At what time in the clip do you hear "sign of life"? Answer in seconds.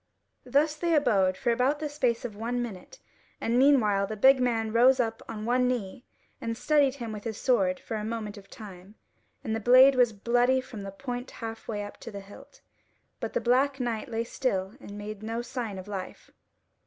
15.43-16.31